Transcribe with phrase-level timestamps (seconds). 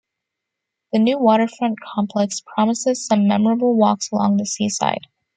[0.93, 5.05] The new waterfront complex promises some memorable walks along the sea-side.